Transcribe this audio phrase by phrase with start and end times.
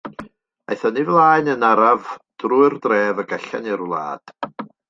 [0.71, 2.09] Aeth yn ei flaen yn araf
[2.45, 4.39] drwy'r dref, ac allan i'r wlad.